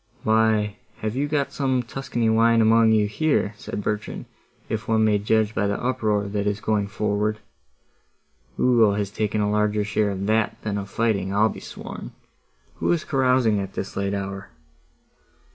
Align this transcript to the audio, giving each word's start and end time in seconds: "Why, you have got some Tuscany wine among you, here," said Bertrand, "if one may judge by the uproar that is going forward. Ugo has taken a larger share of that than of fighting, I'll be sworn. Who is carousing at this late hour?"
"Why, 0.23 0.77
you 1.03 1.09
have 1.11 1.29
got 1.29 1.51
some 1.53 1.83
Tuscany 1.83 2.27
wine 2.27 2.59
among 2.59 2.91
you, 2.91 3.05
here," 3.05 3.53
said 3.55 3.83
Bertrand, 3.83 4.25
"if 4.67 4.87
one 4.87 5.05
may 5.05 5.19
judge 5.19 5.53
by 5.53 5.67
the 5.67 5.79
uproar 5.79 6.23
that 6.23 6.47
is 6.47 6.59
going 6.59 6.87
forward. 6.87 7.37
Ugo 8.59 8.93
has 8.93 9.11
taken 9.11 9.41
a 9.41 9.51
larger 9.51 9.83
share 9.83 10.09
of 10.09 10.25
that 10.25 10.57
than 10.63 10.79
of 10.79 10.89
fighting, 10.89 11.31
I'll 11.31 11.49
be 11.49 11.59
sworn. 11.59 12.13
Who 12.77 12.91
is 12.91 13.03
carousing 13.05 13.59
at 13.59 13.73
this 13.73 13.95
late 13.95 14.15
hour?" 14.15 14.49